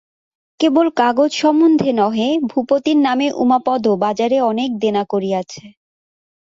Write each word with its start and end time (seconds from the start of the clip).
কেবল 0.59 0.87
কাগজ 0.97 1.31
সম্বন্ধে 1.35 1.89
নহে, 1.93 2.29
ভূপতির 2.49 2.97
নামে 3.07 3.27
উমাপদ 3.43 3.83
বাজারে 4.03 4.37
অনেক 4.51 4.69
দেনা 4.83 5.03
করিয়াছে। 5.11 5.63